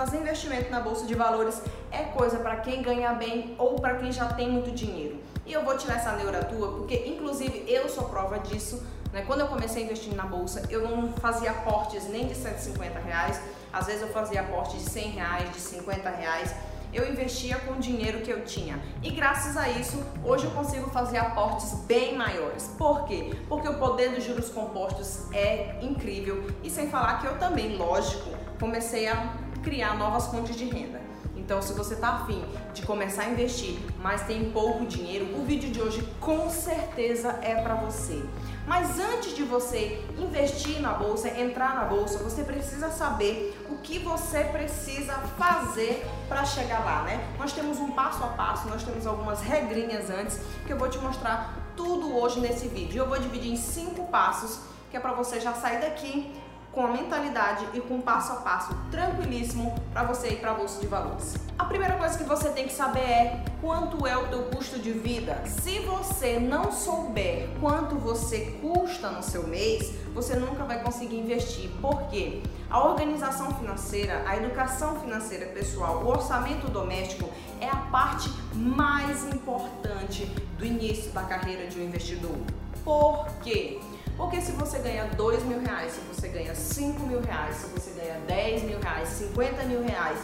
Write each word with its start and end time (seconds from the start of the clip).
fazer 0.00 0.16
investimento 0.16 0.70
na 0.70 0.80
bolsa 0.80 1.06
de 1.06 1.14
valores 1.14 1.60
é 1.92 2.04
coisa 2.04 2.38
para 2.38 2.56
quem 2.56 2.80
ganha 2.80 3.12
bem 3.12 3.54
ou 3.58 3.74
para 3.74 3.96
quem 3.96 4.10
já 4.10 4.32
tem 4.32 4.48
muito 4.48 4.70
dinheiro. 4.70 5.20
E 5.44 5.52
eu 5.52 5.62
vou 5.62 5.76
tirar 5.76 5.96
essa 5.96 6.12
neura 6.12 6.42
tua, 6.42 6.72
porque 6.72 7.04
inclusive 7.06 7.66
eu 7.68 7.86
sou 7.86 8.04
prova 8.04 8.38
disso. 8.38 8.82
Né? 9.12 9.22
Quando 9.26 9.40
eu 9.40 9.48
comecei 9.48 9.82
a 9.82 9.84
investir 9.84 10.14
na 10.14 10.22
bolsa, 10.22 10.62
eu 10.70 10.88
não 10.88 11.12
fazia 11.12 11.50
aportes 11.50 12.08
nem 12.08 12.26
de 12.26 12.34
150 12.34 12.98
reais, 12.98 13.42
às 13.70 13.88
vezes 13.88 14.00
eu 14.00 14.08
fazia 14.08 14.40
aportes 14.40 14.82
de 14.82 14.90
100 14.90 15.10
reais, 15.10 15.52
de 15.52 15.60
50 15.60 16.08
reais 16.08 16.54
eu 16.92 17.08
investia 17.08 17.56
com 17.58 17.74
o 17.74 17.78
dinheiro 17.78 18.20
que 18.20 18.30
eu 18.30 18.44
tinha. 18.44 18.80
E 19.02 19.10
graças 19.10 19.56
a 19.56 19.68
isso, 19.68 20.02
hoje 20.24 20.46
eu 20.46 20.50
consigo 20.50 20.90
fazer 20.90 21.18
aportes 21.18 21.72
bem 21.86 22.16
maiores. 22.16 22.68
Por 22.76 23.04
quê? 23.04 23.32
Porque 23.48 23.68
o 23.68 23.78
poder 23.78 24.10
dos 24.10 24.24
juros 24.24 24.48
compostos 24.48 25.30
é 25.32 25.78
incrível. 25.80 26.50
E 26.64 26.70
sem 26.70 26.88
falar 26.90 27.20
que 27.20 27.28
eu 27.28 27.38
também, 27.38 27.76
lógico, 27.76 28.30
comecei 28.58 29.06
a 29.06 29.34
criar 29.62 29.96
novas 29.96 30.26
fontes 30.26 30.56
de 30.56 30.64
renda. 30.64 31.00
Então, 31.36 31.60
se 31.60 31.72
você 31.72 31.94
está 31.94 32.10
afim 32.10 32.44
de 32.72 32.82
começar 32.82 33.22
a 33.22 33.30
investir, 33.30 33.78
mas 34.00 34.22
tem 34.22 34.50
pouco 34.52 34.86
dinheiro, 34.86 35.36
o 35.36 35.44
vídeo 35.44 35.70
de 35.70 35.80
hoje 35.80 36.06
com 36.20 36.48
certeza 36.48 37.38
é 37.42 37.56
para 37.56 37.74
você. 37.74 38.22
Mas 38.66 39.00
antes 39.00 39.34
de 39.34 39.42
você 39.42 40.00
investir 40.16 40.80
na 40.80 40.92
bolsa, 40.92 41.28
entrar 41.28 41.74
na 41.74 41.84
bolsa, 41.86 42.18
você 42.18 42.44
precisa 42.44 42.90
saber 42.90 43.58
o 43.68 43.78
que 43.78 43.98
você 43.98 44.44
precisa 44.44 45.14
fazer 45.36 46.06
para 46.28 46.44
chegar 46.44 46.84
lá, 46.84 47.02
né? 47.02 47.26
Nós 47.36 47.52
temos 47.52 47.78
um 47.78 47.90
passo 47.90 48.22
a 48.22 48.28
passo, 48.28 48.68
nós 48.68 48.84
temos 48.84 49.06
algumas 49.06 49.40
regrinhas 49.40 50.08
antes 50.08 50.38
que 50.66 50.72
eu 50.72 50.78
vou 50.78 50.88
te 50.88 50.98
mostrar 50.98 51.72
tudo 51.76 52.16
hoje 52.16 52.38
nesse 52.38 52.68
vídeo. 52.68 53.02
Eu 53.02 53.08
vou 53.08 53.18
dividir 53.18 53.50
em 53.50 53.56
cinco 53.56 54.06
passos 54.08 54.60
que 54.90 54.96
é 54.96 55.00
para 55.00 55.12
você 55.12 55.40
já 55.40 55.54
sair 55.54 55.80
daqui 55.80 56.32
com 56.72 56.86
a 56.86 56.88
mentalidade 56.88 57.66
e 57.74 57.80
com 57.80 58.00
passo 58.00 58.32
a 58.32 58.36
passo 58.36 58.74
tranquilíssimo 58.90 59.74
para 59.92 60.04
você 60.04 60.28
ir 60.28 60.40
para 60.40 60.52
a 60.52 60.54
bolsa 60.54 60.80
de 60.80 60.86
valores. 60.86 61.34
A 61.58 61.64
primeira 61.64 61.96
coisa 61.96 62.16
que 62.16 62.24
você 62.24 62.50
tem 62.50 62.66
que 62.66 62.72
saber 62.72 63.00
é 63.00 63.44
quanto 63.60 64.06
é 64.06 64.16
o 64.16 64.28
teu 64.28 64.44
custo 64.44 64.78
de 64.78 64.92
vida. 64.92 65.42
Se 65.46 65.80
você 65.80 66.38
não 66.38 66.70
souber 66.70 67.48
quanto 67.60 67.96
você 67.96 68.58
custa 68.62 69.10
no 69.10 69.22
seu 69.22 69.46
mês, 69.46 69.92
você 70.14 70.36
nunca 70.36 70.64
vai 70.64 70.82
conseguir 70.82 71.18
investir. 71.18 71.70
Por 71.80 72.08
quê? 72.08 72.42
A 72.70 72.84
organização 72.84 73.52
financeira, 73.54 74.22
a 74.26 74.36
educação 74.36 75.00
financeira 75.00 75.46
pessoal, 75.46 76.04
o 76.04 76.08
orçamento 76.08 76.68
doméstico 76.68 77.28
é 77.60 77.68
a 77.68 77.76
parte 77.76 78.30
mais 78.54 79.24
importante 79.24 80.24
do 80.56 80.64
início 80.64 81.10
da 81.10 81.22
carreira 81.24 81.66
de 81.66 81.80
um 81.80 81.84
investidor. 81.84 82.36
Por 82.84 83.26
quê? 83.42 83.80
Porque 84.20 84.38
se 84.42 84.52
você 84.52 84.78
ganha 84.80 85.06
2 85.06 85.44
mil 85.44 85.60
reais, 85.60 85.92
se 85.92 86.00
você 86.00 86.28
ganha 86.28 86.54
5 86.54 87.00
mil 87.06 87.22
reais, 87.22 87.56
se 87.56 87.66
você 87.68 87.90
ganha 87.98 88.20
10 88.26 88.64
mil 88.64 88.78
reais, 88.78 89.08
50 89.08 89.62
mil 89.62 89.82
reais 89.82 90.18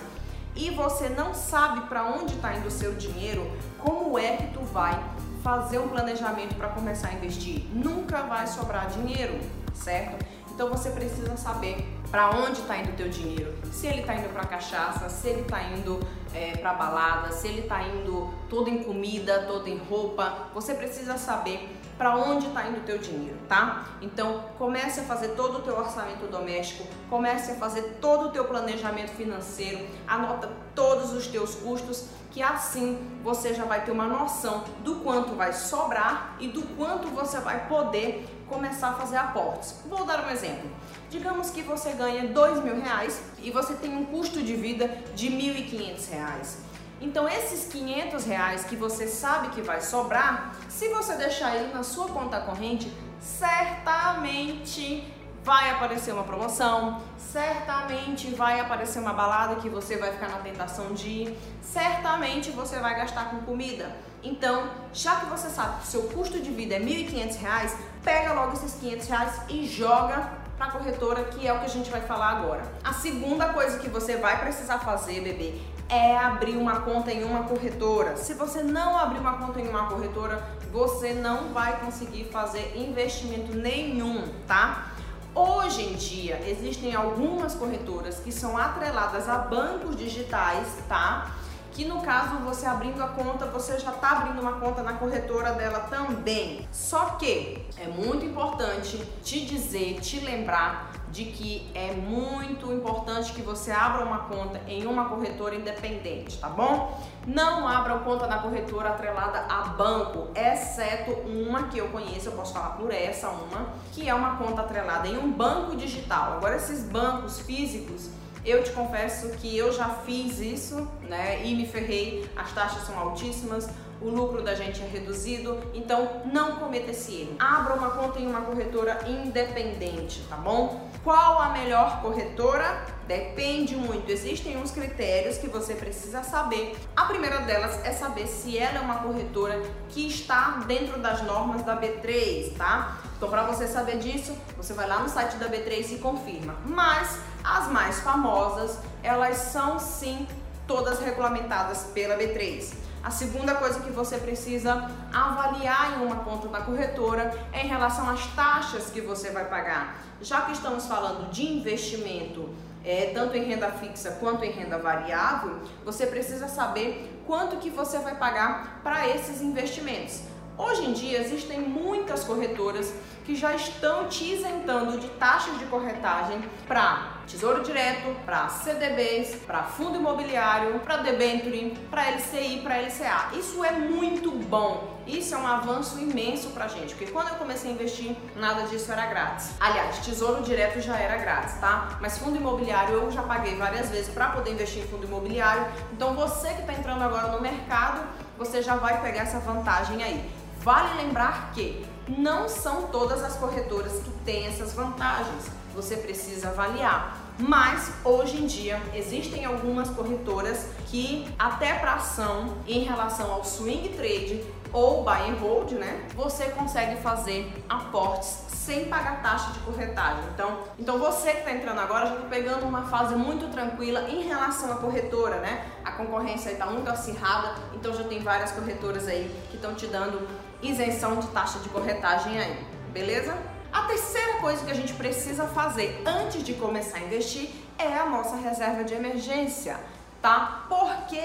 e 0.54 0.68
você 0.68 1.08
não 1.08 1.32
sabe 1.32 1.88
para 1.88 2.04
onde 2.04 2.34
está 2.34 2.54
indo 2.54 2.68
o 2.68 2.70
seu 2.70 2.92
dinheiro, 2.94 3.50
como 3.78 4.18
é 4.18 4.36
que 4.36 4.48
tu 4.48 4.60
vai 4.60 5.02
fazer 5.42 5.78
um 5.78 5.88
planejamento 5.88 6.54
para 6.56 6.68
começar 6.68 7.08
a 7.08 7.14
investir? 7.14 7.64
Nunca 7.72 8.20
vai 8.24 8.46
sobrar 8.46 8.86
dinheiro, 8.90 9.40
certo? 9.72 10.22
Então 10.50 10.68
você 10.68 10.90
precisa 10.90 11.34
saber 11.38 11.86
para 12.10 12.30
onde 12.30 12.60
está 12.60 12.76
indo 12.76 12.90
o 12.90 12.96
teu 12.96 13.08
dinheiro. 13.08 13.54
Se 13.72 13.86
ele 13.86 14.02
está 14.02 14.14
indo 14.14 14.28
para 14.30 14.44
cachaça, 14.44 15.08
se 15.08 15.28
ele 15.28 15.40
está 15.40 15.62
indo 15.62 16.00
é, 16.34 16.54
para 16.56 16.74
balada, 16.74 17.32
se 17.32 17.48
ele 17.48 17.60
está 17.60 17.82
indo 17.82 18.32
todo 18.50 18.68
em 18.68 18.82
comida, 18.84 19.44
todo 19.46 19.66
em 19.66 19.78
roupa, 19.78 20.48
você 20.52 20.74
precisa 20.74 21.16
saber 21.16 21.75
para 21.96 22.16
onde 22.16 22.46
está 22.46 22.66
indo 22.66 22.78
o 22.78 22.82
teu 22.82 22.98
dinheiro, 22.98 23.36
tá? 23.48 23.86
Então 24.00 24.44
comece 24.58 25.00
a 25.00 25.04
fazer 25.04 25.28
todo 25.28 25.58
o 25.58 25.62
teu 25.62 25.76
orçamento 25.76 26.26
doméstico, 26.26 26.86
comece 27.08 27.52
a 27.52 27.54
fazer 27.54 27.98
todo 28.00 28.28
o 28.28 28.30
teu 28.30 28.44
planejamento 28.44 29.12
financeiro, 29.12 29.86
anota 30.06 30.50
todos 30.74 31.12
os 31.12 31.26
teus 31.26 31.54
custos, 31.54 32.06
que 32.30 32.42
assim 32.42 32.98
você 33.22 33.54
já 33.54 33.64
vai 33.64 33.84
ter 33.84 33.90
uma 33.90 34.06
noção 34.06 34.64
do 34.84 34.96
quanto 34.96 35.34
vai 35.34 35.52
sobrar 35.52 36.36
e 36.38 36.48
do 36.48 36.62
quanto 36.76 37.08
você 37.08 37.38
vai 37.40 37.66
poder 37.66 38.26
começar 38.46 38.90
a 38.90 38.92
fazer 38.92 39.16
aportes. 39.16 39.80
Vou 39.86 40.04
dar 40.04 40.26
um 40.26 40.30
exemplo. 40.30 40.70
Digamos 41.08 41.50
que 41.50 41.62
você 41.62 41.92
ganha 41.92 42.28
dois 42.28 42.62
mil 42.62 42.80
reais 42.80 43.22
e 43.38 43.50
você 43.50 43.74
tem 43.74 43.96
um 43.96 44.04
custo 44.04 44.42
de 44.42 44.54
vida 44.54 44.88
de 45.14 45.30
mil 45.30 45.54
e 45.56 45.62
quinhentos 45.62 46.08
reais. 46.08 46.58
Então 47.00 47.28
esses 47.28 47.70
500 47.72 48.24
reais 48.24 48.64
que 48.64 48.74
você 48.76 49.06
sabe 49.06 49.48
que 49.48 49.60
vai 49.60 49.80
sobrar, 49.80 50.54
se 50.68 50.88
você 50.88 51.14
deixar 51.16 51.54
ele 51.54 51.72
na 51.72 51.82
sua 51.82 52.08
conta 52.08 52.40
corrente, 52.40 52.90
certamente 53.20 55.12
vai 55.44 55.70
aparecer 55.70 56.12
uma 56.12 56.24
promoção, 56.24 57.00
certamente 57.18 58.34
vai 58.34 58.58
aparecer 58.58 58.98
uma 58.98 59.12
balada 59.12 59.56
que 59.56 59.68
você 59.68 59.96
vai 59.96 60.10
ficar 60.10 60.28
na 60.28 60.38
tentação 60.38 60.92
de 60.92 61.08
ir, 61.08 61.38
certamente 61.62 62.50
você 62.50 62.80
vai 62.80 62.96
gastar 62.96 63.30
com 63.30 63.38
comida. 63.42 63.94
Então, 64.24 64.68
já 64.92 65.20
que 65.20 65.26
você 65.26 65.48
sabe 65.48 65.76
que 65.76 65.84
o 65.84 65.86
seu 65.86 66.02
custo 66.08 66.40
de 66.40 66.50
vida 66.50 66.74
é 66.74 66.78
R$ 66.78 66.84
1.500, 66.84 67.76
pega 68.02 68.32
logo 68.32 68.54
esses 68.54 68.74
500 68.74 69.08
reais 69.08 69.40
e 69.48 69.66
joga 69.68 70.32
para 70.56 70.66
a 70.66 70.70
corretora, 70.72 71.22
que 71.24 71.46
é 71.46 71.52
o 71.52 71.60
que 71.60 71.66
a 71.66 71.68
gente 71.68 71.90
vai 71.90 72.00
falar 72.00 72.30
agora. 72.30 72.62
A 72.82 72.92
segunda 72.92 73.52
coisa 73.52 73.78
que 73.78 73.88
você 73.88 74.16
vai 74.16 74.40
precisar 74.40 74.80
fazer, 74.80 75.20
bebê, 75.20 75.60
é 75.88 76.16
abrir 76.16 76.56
uma 76.56 76.80
conta 76.80 77.12
em 77.12 77.24
uma 77.24 77.44
corretora. 77.44 78.16
Se 78.16 78.34
você 78.34 78.62
não 78.62 78.98
abrir 78.98 79.18
uma 79.18 79.38
conta 79.38 79.60
em 79.60 79.68
uma 79.68 79.86
corretora, 79.88 80.42
você 80.72 81.12
não 81.14 81.52
vai 81.52 81.78
conseguir 81.80 82.24
fazer 82.24 82.76
investimento 82.76 83.54
nenhum, 83.54 84.26
tá? 84.46 84.88
Hoje 85.34 85.82
em 85.82 85.94
dia 85.94 86.40
existem 86.48 86.94
algumas 86.94 87.54
corretoras 87.54 88.18
que 88.18 88.32
são 88.32 88.56
atreladas 88.56 89.28
a 89.28 89.38
bancos 89.38 89.94
digitais, 89.96 90.66
tá? 90.88 91.30
Que 91.76 91.84
no 91.84 92.00
caso 92.00 92.36
você 92.38 92.64
abrindo 92.64 93.02
a 93.04 93.08
conta, 93.08 93.44
você 93.44 93.78
já 93.78 93.90
está 93.90 94.12
abrindo 94.12 94.40
uma 94.40 94.54
conta 94.54 94.82
na 94.82 94.94
corretora 94.94 95.52
dela 95.52 95.80
também. 95.80 96.66
Só 96.72 97.16
que 97.16 97.66
é 97.76 97.86
muito 97.86 98.24
importante 98.24 98.96
te 99.22 99.44
dizer, 99.44 100.00
te 100.00 100.20
lembrar 100.20 100.90
de 101.10 101.26
que 101.26 101.70
é 101.74 101.92
muito 101.92 102.72
importante 102.72 103.30
que 103.34 103.42
você 103.42 103.72
abra 103.72 104.06
uma 104.06 104.20
conta 104.20 104.58
em 104.66 104.86
uma 104.86 105.10
corretora 105.10 105.54
independente, 105.54 106.38
tá 106.38 106.48
bom? 106.48 106.98
Não 107.26 107.68
abra 107.68 107.98
conta 107.98 108.26
na 108.26 108.38
corretora 108.38 108.88
atrelada 108.88 109.40
a 109.40 109.68
banco, 109.68 110.28
exceto 110.34 111.10
uma 111.28 111.64
que 111.64 111.76
eu 111.76 111.88
conheço, 111.88 112.28
eu 112.28 112.32
posso 112.32 112.54
falar 112.54 112.70
por 112.70 112.90
essa 112.90 113.28
uma, 113.28 113.68
que 113.92 114.08
é 114.08 114.14
uma 114.14 114.38
conta 114.38 114.62
atrelada 114.62 115.08
em 115.08 115.18
um 115.18 115.30
banco 115.30 115.76
digital. 115.76 116.38
Agora 116.38 116.56
esses 116.56 116.84
bancos 116.84 117.38
físicos 117.40 118.08
eu 118.46 118.62
te 118.62 118.70
confesso 118.70 119.30
que 119.38 119.58
eu 119.58 119.72
já 119.72 119.88
fiz 119.88 120.38
isso, 120.38 120.88
né? 121.02 121.44
E 121.44 121.54
me 121.54 121.66
ferrei, 121.66 122.30
as 122.36 122.52
taxas 122.52 122.84
são 122.84 122.96
altíssimas, 122.96 123.68
o 124.00 124.08
lucro 124.08 124.40
da 124.42 124.54
gente 124.54 124.80
é 124.80 124.86
reduzido, 124.86 125.58
então 125.74 126.22
não 126.32 126.56
cometa 126.56 126.92
esse 126.92 127.22
erro. 127.22 127.36
Abra 127.40 127.74
uma 127.74 127.90
conta 127.90 128.20
em 128.20 128.26
uma 128.26 128.42
corretora 128.42 129.00
independente, 129.08 130.22
tá 130.28 130.36
bom? 130.36 130.88
Qual 131.02 131.40
a 131.40 131.48
melhor 131.48 132.00
corretora? 132.00 132.95
Depende 133.06 133.76
muito. 133.76 134.10
Existem 134.10 134.56
uns 134.56 134.72
critérios 134.72 135.38
que 135.38 135.46
você 135.46 135.74
precisa 135.74 136.24
saber. 136.24 136.76
A 136.96 137.04
primeira 137.04 137.38
delas 137.40 137.84
é 137.84 137.92
saber 137.92 138.26
se 138.26 138.58
ela 138.58 138.78
é 138.78 138.80
uma 138.80 138.96
corretora 138.96 139.62
que 139.88 140.08
está 140.08 140.62
dentro 140.66 140.98
das 141.00 141.22
normas 141.22 141.62
da 141.62 141.80
B3, 141.80 142.56
tá? 142.56 142.98
Então, 143.16 143.30
para 143.30 143.44
você 143.44 143.68
saber 143.68 143.98
disso, 143.98 144.36
você 144.56 144.72
vai 144.72 144.88
lá 144.88 144.98
no 144.98 145.08
site 145.08 145.36
da 145.36 145.48
B3 145.48 145.92
e 145.92 145.98
confirma. 145.98 146.56
Mas 146.64 147.18
as 147.44 147.68
mais 147.68 148.00
famosas, 148.00 148.78
elas 149.02 149.36
são 149.36 149.78
sim 149.78 150.26
todas 150.66 150.98
regulamentadas 150.98 151.84
pela 151.94 152.16
B3. 152.16 152.74
A 153.04 153.10
segunda 153.12 153.54
coisa 153.54 153.78
que 153.78 153.92
você 153.92 154.18
precisa 154.18 154.90
avaliar 155.14 155.92
em 155.92 156.04
uma 156.04 156.16
conta 156.24 156.48
da 156.48 156.60
corretora 156.60 157.32
é 157.52 157.64
em 157.64 157.68
relação 157.68 158.10
às 158.10 158.26
taxas 158.34 158.90
que 158.90 159.00
você 159.00 159.30
vai 159.30 159.44
pagar. 159.44 159.96
Já 160.20 160.40
que 160.40 160.50
estamos 160.50 160.86
falando 160.86 161.30
de 161.30 161.46
investimento, 161.46 162.52
é, 162.86 163.10
tanto 163.12 163.36
em 163.36 163.42
renda 163.42 163.70
fixa 163.72 164.12
quanto 164.12 164.44
em 164.44 164.50
renda 164.52 164.78
variável, 164.78 165.58
você 165.84 166.06
precisa 166.06 166.46
saber 166.46 167.20
quanto 167.26 167.56
que 167.56 167.68
você 167.68 167.98
vai 167.98 168.14
pagar 168.14 168.80
para 168.84 169.08
esses 169.08 169.42
investimentos. 169.42 170.22
Hoje 170.56 170.86
em 170.86 170.92
dia 170.94 171.20
existem 171.20 171.60
muitas 171.60 172.24
corretoras 172.24 172.94
que 173.26 173.34
já 173.34 173.54
estão 173.54 174.08
te 174.08 174.32
isentando 174.32 174.98
de 174.98 175.08
taxas 175.10 175.58
de 175.58 175.66
corretagem 175.66 176.40
para 176.66 177.16
Tesouro 177.26 177.62
Direto, 177.62 178.14
para 178.24 178.48
CDBs, 178.48 179.34
para 179.44 179.64
fundo 179.64 179.98
imobiliário, 179.98 180.78
para 180.78 180.98
debenture, 180.98 181.76
para 181.90 182.08
LCI, 182.12 182.60
para 182.62 182.78
LCA. 182.78 183.36
Isso 183.36 183.62
é 183.64 183.72
muito 183.72 184.30
bom. 184.48 184.96
Isso 185.06 185.34
é 185.34 185.38
um 185.38 185.46
avanço 185.46 185.98
imenso 186.00 186.50
pra 186.50 186.66
gente, 186.66 186.94
porque 186.94 187.12
quando 187.12 187.28
eu 187.28 187.36
comecei 187.36 187.70
a 187.70 187.74
investir, 187.74 188.16
nada 188.34 188.62
disso 188.62 188.90
era 188.90 189.06
grátis. 189.06 189.50
Aliás, 189.60 189.98
Tesouro 189.98 190.42
Direto 190.42 190.80
já 190.80 190.96
era 190.96 191.16
grátis, 191.16 191.54
tá? 191.60 191.96
Mas 192.00 192.18
fundo 192.18 192.36
imobiliário 192.36 192.94
eu 192.94 193.10
já 193.10 193.22
paguei 193.22 193.56
várias 193.56 193.88
vezes 193.88 194.12
para 194.12 194.30
poder 194.30 194.52
investir 194.52 194.82
em 194.82 194.88
fundo 194.88 195.04
imobiliário. 195.04 195.64
Então 195.92 196.14
você 196.14 196.48
que 196.54 196.60
está 196.62 196.72
entrando 196.72 197.02
agora 197.02 197.28
no 197.28 197.40
mercado, 197.40 198.04
você 198.36 198.62
já 198.62 198.74
vai 198.76 199.00
pegar 199.00 199.22
essa 199.22 199.38
vantagem 199.38 200.02
aí. 200.02 200.30
Vale 200.58 201.00
lembrar 201.00 201.52
que 201.52 201.86
não 202.08 202.48
são 202.48 202.88
todas 202.88 203.22
as 203.22 203.36
corretoras 203.36 203.92
que 204.02 204.10
têm 204.24 204.46
essas 204.46 204.72
vantagens. 204.72 205.46
Você 205.74 205.96
precisa 205.96 206.48
avaliar. 206.48 207.25
Mas 207.38 207.92
hoje 208.02 208.42
em 208.42 208.46
dia 208.46 208.80
existem 208.94 209.44
algumas 209.44 209.90
corretoras 209.90 210.68
que 210.86 211.28
até 211.38 211.74
para 211.74 211.94
ação 211.94 212.56
em 212.66 212.84
relação 212.84 213.30
ao 213.30 213.44
swing 213.44 213.90
trade 213.90 214.42
ou 214.72 215.04
buy 215.04 215.30
and 215.30 215.38
hold, 215.40 215.72
né? 215.72 216.06
Você 216.14 216.46
consegue 216.50 217.00
fazer 217.00 217.52
aportes 217.68 218.46
sem 218.48 218.86
pagar 218.86 219.22
taxa 219.22 219.52
de 219.52 219.58
corretagem. 219.60 220.24
Então, 220.34 220.58
então 220.78 220.98
você 220.98 221.32
que 221.32 221.38
está 221.38 221.52
entrando 221.52 221.78
agora 221.78 222.06
já 222.06 222.14
está 222.16 222.28
pegando 222.28 222.66
uma 222.66 222.82
fase 222.82 223.14
muito 223.14 223.50
tranquila 223.50 224.08
em 224.08 224.22
relação 224.22 224.72
à 224.72 224.76
corretora, 224.76 225.36
né? 225.36 225.64
A 225.84 225.92
concorrência 225.92 226.50
está 226.50 226.66
muito 226.66 226.88
acirrada, 226.90 227.54
então 227.74 227.94
já 227.94 228.04
tem 228.04 228.20
várias 228.20 228.50
corretoras 228.52 229.06
aí 229.06 229.30
que 229.50 229.56
estão 229.56 229.74
te 229.74 229.86
dando 229.86 230.26
isenção 230.62 231.16
de 231.16 231.28
taxa 231.28 231.58
de 231.60 231.68
corretagem 231.68 232.38
aí, 232.38 232.66
beleza? 232.92 233.36
A 233.76 233.82
terceira 233.82 234.38
coisa 234.38 234.64
que 234.64 234.70
a 234.70 234.74
gente 234.74 234.94
precisa 234.94 235.46
fazer 235.48 236.00
antes 236.06 236.42
de 236.42 236.54
começar 236.54 236.96
a 236.96 237.00
investir 237.02 237.50
é 237.78 237.92
a 237.92 238.06
nossa 238.06 238.34
reserva 238.34 238.82
de 238.82 238.94
emergência, 238.94 239.78
tá? 240.22 240.64
Por 240.66 241.06
que 241.08 241.20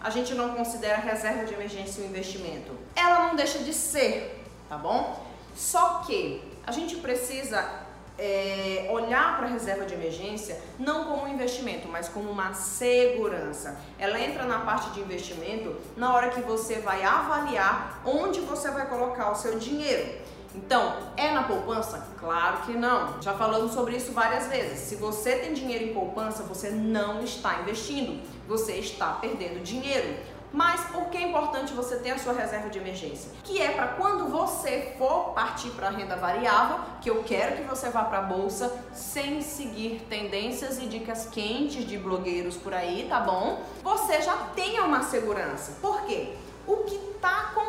a 0.00 0.08
gente 0.08 0.32
não 0.32 0.54
considera 0.54 0.98
reserva 0.98 1.44
de 1.44 1.52
emergência 1.52 2.04
um 2.04 2.06
investimento? 2.06 2.70
Ela 2.94 3.26
não 3.26 3.34
deixa 3.34 3.58
de 3.58 3.74
ser, 3.74 4.40
tá 4.68 4.78
bom? 4.78 5.20
Só 5.56 6.04
que 6.06 6.40
a 6.64 6.70
gente 6.70 6.94
precisa 6.98 7.68
é, 8.16 8.88
olhar 8.88 9.36
para 9.36 9.48
a 9.48 9.50
reserva 9.50 9.84
de 9.84 9.94
emergência 9.94 10.60
não 10.78 11.06
como 11.06 11.24
um 11.24 11.28
investimento, 11.28 11.88
mas 11.88 12.08
como 12.08 12.30
uma 12.30 12.54
segurança. 12.54 13.80
Ela 13.98 14.20
entra 14.20 14.44
na 14.44 14.60
parte 14.60 14.90
de 14.90 15.00
investimento 15.00 15.74
na 15.96 16.14
hora 16.14 16.30
que 16.30 16.40
você 16.40 16.76
vai 16.76 17.02
avaliar 17.02 18.00
onde 18.06 18.38
você 18.42 18.70
vai 18.70 18.86
colocar 18.86 19.32
o 19.32 19.34
seu 19.34 19.58
dinheiro. 19.58 20.35
Então, 20.56 20.96
é 21.16 21.32
na 21.32 21.42
poupança? 21.42 22.08
Claro 22.18 22.62
que 22.62 22.72
não. 22.72 23.20
Já 23.20 23.34
falamos 23.34 23.72
sobre 23.72 23.96
isso 23.96 24.12
várias 24.12 24.46
vezes. 24.46 24.78
Se 24.80 24.96
você 24.96 25.36
tem 25.36 25.52
dinheiro 25.52 25.84
em 25.84 25.92
poupança, 25.92 26.42
você 26.42 26.70
não 26.70 27.22
está 27.22 27.60
investindo, 27.60 28.22
você 28.48 28.72
está 28.72 29.12
perdendo 29.12 29.62
dinheiro. 29.62 30.16
Mas 30.52 30.80
por 30.86 31.10
que 31.10 31.18
é 31.18 31.28
importante 31.28 31.74
você 31.74 31.96
ter 31.96 32.12
a 32.12 32.18
sua 32.18 32.32
reserva 32.32 32.70
de 32.70 32.78
emergência? 32.78 33.30
Que 33.44 33.60
é 33.60 33.72
para 33.72 33.88
quando 33.88 34.30
você 34.30 34.94
for 34.96 35.34
partir 35.34 35.68
para 35.70 35.88
a 35.88 35.90
renda 35.90 36.16
variável, 36.16 36.78
que 37.02 37.10
eu 37.10 37.22
quero 37.24 37.56
que 37.56 37.62
você 37.64 37.90
vá 37.90 38.04
para 38.04 38.18
a 38.18 38.22
bolsa 38.22 38.74
sem 38.94 39.42
seguir 39.42 40.06
tendências 40.08 40.78
e 40.78 40.86
dicas 40.86 41.28
quentes 41.30 41.86
de 41.86 41.98
blogueiros 41.98 42.56
por 42.56 42.72
aí, 42.72 43.06
tá 43.06 43.20
bom? 43.20 43.60
Você 43.82 44.22
já 44.22 44.34
tenha 44.54 44.84
uma 44.84 45.02
segurança. 45.02 45.72
Por 45.82 46.02
quê? 46.02 46.32
o 46.66 46.78
que 46.78 46.96
está 46.96 47.52
acontecendo 47.52 47.65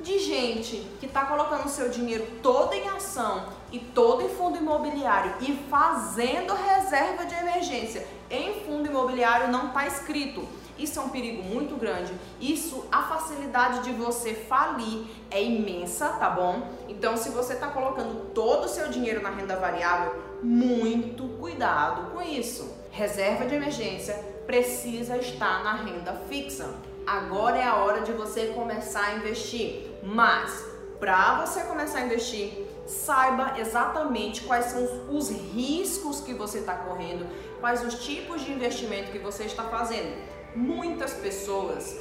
de 0.00 0.18
gente 0.18 0.76
que 1.00 1.06
está 1.06 1.24
colocando 1.26 1.68
seu 1.68 1.88
dinheiro 1.88 2.26
todo 2.42 2.72
em 2.72 2.88
ação 2.88 3.46
e 3.70 3.78
todo 3.78 4.22
em 4.22 4.28
fundo 4.28 4.56
imobiliário 4.56 5.34
e 5.40 5.54
fazendo 5.68 6.54
reserva 6.54 7.26
de 7.26 7.34
emergência 7.34 8.06
em 8.30 8.60
fundo 8.60 8.88
imobiliário 8.88 9.48
não 9.48 9.68
está 9.68 9.86
escrito. 9.86 10.46
Isso 10.78 10.98
é 10.98 11.02
um 11.02 11.08
perigo 11.08 11.42
muito 11.42 11.76
grande. 11.76 12.12
Isso, 12.40 12.86
a 12.92 13.02
facilidade 13.02 13.82
de 13.82 13.92
você 13.92 14.32
falir 14.32 15.04
é 15.30 15.42
imensa, 15.42 16.08
tá 16.10 16.30
bom? 16.30 16.68
Então, 16.88 17.16
se 17.16 17.30
você 17.30 17.54
está 17.54 17.66
colocando 17.66 18.32
todo 18.32 18.66
o 18.66 18.68
seu 18.68 18.88
dinheiro 18.88 19.20
na 19.20 19.30
renda 19.30 19.56
variável, 19.56 20.14
muito 20.42 21.26
cuidado 21.40 22.12
com 22.12 22.22
isso. 22.22 22.72
Reserva 22.92 23.44
de 23.46 23.56
emergência 23.56 24.14
precisa 24.46 25.16
estar 25.16 25.64
na 25.64 25.74
renda 25.74 26.14
fixa 26.28 26.72
agora 27.16 27.56
é 27.56 27.64
a 27.64 27.76
hora 27.76 28.02
de 28.02 28.12
você 28.12 28.48
começar 28.48 29.04
a 29.06 29.14
investir. 29.14 29.90
Mas 30.02 30.64
para 31.00 31.46
você 31.46 31.62
começar 31.62 32.00
a 32.00 32.06
investir, 32.06 32.66
saiba 32.86 33.54
exatamente 33.58 34.42
quais 34.42 34.66
são 34.66 35.06
os 35.10 35.30
riscos 35.30 36.20
que 36.20 36.34
você 36.34 36.58
está 36.58 36.74
correndo, 36.74 37.26
quais 37.60 37.84
os 37.84 38.04
tipos 38.04 38.44
de 38.44 38.52
investimento 38.52 39.10
que 39.10 39.18
você 39.18 39.44
está 39.44 39.64
fazendo. 39.64 40.16
Muitas 40.54 41.14
pessoas, 41.14 41.96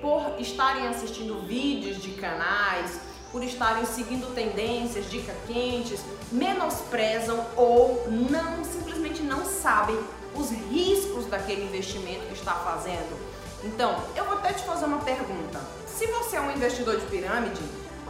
por 0.00 0.40
estarem 0.40 0.86
assistindo 0.86 1.46
vídeos 1.46 2.00
de 2.00 2.10
canais, 2.12 3.00
por 3.32 3.42
estarem 3.42 3.84
seguindo 3.86 4.34
tendências, 4.34 5.10
dicas 5.10 5.36
quentes, 5.46 6.04
menosprezam 6.30 7.44
ou 7.56 8.06
não 8.10 8.62
simplesmente 8.64 9.22
não 9.22 9.44
sabem 9.44 9.98
os 10.34 10.50
riscos 10.50 11.26
daquele 11.26 11.64
investimento 11.64 12.26
que 12.26 12.34
está 12.34 12.52
fazendo. 12.54 13.31
Então, 13.64 14.02
eu 14.16 14.24
vou 14.24 14.38
até 14.38 14.52
te 14.52 14.64
fazer 14.64 14.86
uma 14.86 14.98
pergunta. 14.98 15.60
Se 15.86 16.06
você 16.08 16.36
é 16.36 16.40
um 16.40 16.50
investidor 16.50 16.98
de 16.98 17.06
pirâmide, 17.06 17.62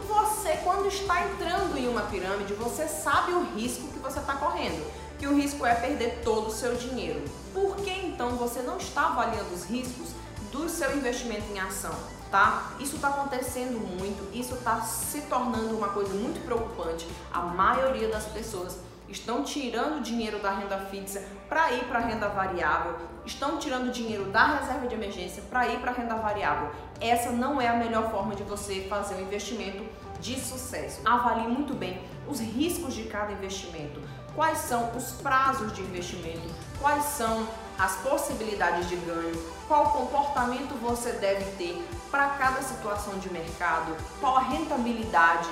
você, 0.07 0.57
quando 0.63 0.87
está 0.87 1.27
entrando 1.27 1.77
em 1.77 1.87
uma 1.87 2.01
pirâmide, 2.01 2.53
você 2.53 2.87
sabe 2.87 3.33
o 3.33 3.43
risco 3.55 3.87
que 3.89 3.99
você 3.99 4.19
está 4.19 4.33
correndo, 4.33 4.83
que 5.19 5.27
o 5.27 5.35
risco 5.35 5.65
é 5.65 5.75
perder 5.75 6.21
todo 6.23 6.47
o 6.47 6.51
seu 6.51 6.75
dinheiro. 6.75 7.23
Por 7.53 7.75
que 7.75 7.91
então 7.91 8.31
você 8.31 8.61
não 8.61 8.77
está 8.77 9.07
avaliando 9.07 9.53
os 9.53 9.63
riscos 9.65 10.09
do 10.51 10.67
seu 10.67 10.95
investimento 10.97 11.45
em 11.51 11.59
ação? 11.59 11.93
Tá? 12.31 12.71
Isso 12.79 12.95
está 12.95 13.09
acontecendo 13.09 13.79
muito, 13.79 14.35
isso 14.35 14.55
está 14.55 14.81
se 14.81 15.21
tornando 15.21 15.77
uma 15.77 15.89
coisa 15.89 16.15
muito 16.15 16.43
preocupante. 16.43 17.07
A 17.31 17.41
maioria 17.41 18.07
das 18.07 18.25
pessoas 18.25 18.77
estão 19.13 19.43
tirando 19.43 20.01
dinheiro 20.01 20.39
da 20.39 20.51
renda 20.51 20.77
fixa 20.89 21.23
para 21.47 21.71
ir 21.71 21.85
para 21.85 21.99
a 21.99 22.01
renda 22.01 22.27
variável, 22.27 22.97
estão 23.25 23.57
tirando 23.57 23.91
dinheiro 23.91 24.25
da 24.25 24.57
reserva 24.57 24.87
de 24.87 24.95
emergência 24.95 25.43
para 25.49 25.67
ir 25.67 25.79
para 25.79 25.91
a 25.91 25.93
renda 25.93 26.15
variável. 26.15 26.71
Essa 26.99 27.31
não 27.31 27.61
é 27.61 27.67
a 27.67 27.75
melhor 27.75 28.09
forma 28.09 28.35
de 28.35 28.43
você 28.43 28.87
fazer 28.89 29.15
um 29.15 29.21
investimento 29.21 29.83
de 30.19 30.39
sucesso. 30.39 30.99
Avalie 31.05 31.47
muito 31.47 31.73
bem 31.75 32.01
os 32.27 32.39
riscos 32.39 32.95
de 32.95 33.03
cada 33.03 33.31
investimento, 33.31 34.01
quais 34.35 34.57
são 34.59 34.91
os 34.95 35.11
prazos 35.21 35.71
de 35.73 35.81
investimento, 35.81 36.49
quais 36.81 37.03
são 37.05 37.47
as 37.77 37.95
possibilidades 37.97 38.89
de 38.89 38.95
ganho, 38.95 39.35
qual 39.67 39.91
comportamento 39.91 40.73
você 40.81 41.11
deve 41.13 41.45
ter 41.57 41.87
para 42.09 42.29
cada 42.29 42.61
situação 42.61 43.17
de 43.19 43.31
mercado, 43.31 43.95
qual 44.19 44.37
a 44.37 44.41
rentabilidade 44.41 45.49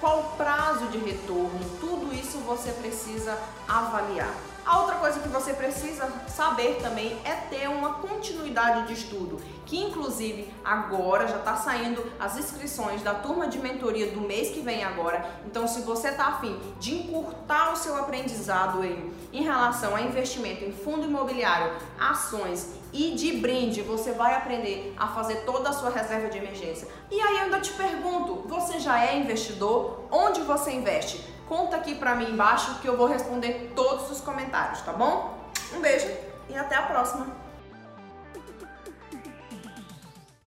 qual 0.00 0.20
o 0.20 0.36
prazo 0.36 0.88
de 0.88 0.98
retorno, 0.98 1.60
tudo 1.80 2.14
isso 2.14 2.38
você 2.38 2.70
precisa 2.72 3.38
avaliar. 3.68 4.34
A 4.64 4.80
outra 4.80 4.96
coisa 4.96 5.20
que 5.20 5.28
você 5.28 5.52
precisa 5.52 6.10
saber 6.26 6.78
também 6.80 7.18
é 7.22 7.34
ter 7.50 7.68
uma 7.68 7.94
continuidade 7.94 8.86
de 8.86 8.94
estudo, 8.94 9.38
que 9.66 9.76
inclusive 9.76 10.50
agora 10.64 11.28
já 11.28 11.36
está 11.36 11.54
saindo 11.56 12.02
as 12.18 12.38
inscrições 12.38 13.02
da 13.02 13.12
turma 13.12 13.46
de 13.46 13.58
mentoria 13.58 14.10
do 14.10 14.22
mês 14.22 14.54
que 14.54 14.60
vem 14.60 14.82
agora. 14.82 15.38
Então, 15.44 15.68
se 15.68 15.82
você 15.82 16.08
está 16.08 16.28
afim 16.28 16.58
de 16.80 16.94
encurtar 16.94 17.74
o 17.74 17.76
seu 17.76 17.94
aprendizado 17.98 18.82
em, 18.82 19.12
em 19.34 19.42
relação 19.42 19.94
a 19.94 20.00
investimento 20.00 20.64
em 20.64 20.72
fundo 20.72 21.04
imobiliário, 21.04 21.72
ações 22.00 22.83
e 22.94 23.10
de 23.10 23.32
brinde 23.32 23.82
você 23.82 24.12
vai 24.12 24.34
aprender 24.34 24.94
a 24.96 25.08
fazer 25.08 25.44
toda 25.44 25.68
a 25.68 25.72
sua 25.72 25.90
reserva 25.90 26.28
de 26.28 26.38
emergência. 26.38 26.86
E 27.10 27.20
aí 27.20 27.36
eu 27.36 27.42
ainda 27.42 27.60
te 27.60 27.72
pergunto, 27.72 28.48
você 28.48 28.78
já 28.78 29.04
é 29.04 29.18
investidor? 29.18 30.04
Onde 30.10 30.40
você 30.42 30.70
investe? 30.70 31.20
Conta 31.48 31.76
aqui 31.76 31.96
pra 31.96 32.14
mim 32.14 32.30
embaixo 32.30 32.78
que 32.80 32.88
eu 32.88 32.96
vou 32.96 33.06
responder 33.06 33.72
todos 33.74 34.10
os 34.10 34.20
comentários, 34.20 34.80
tá 34.82 34.92
bom? 34.92 35.36
Um 35.74 35.80
beijo 35.80 36.08
e 36.48 36.56
até 36.56 36.76
a 36.76 36.82
próxima! 36.82 37.43